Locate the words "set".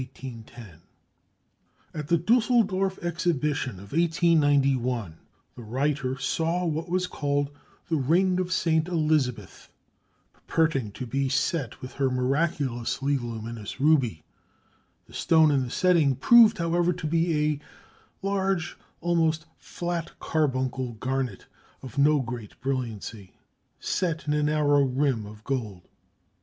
11.29-11.83, 23.79-24.25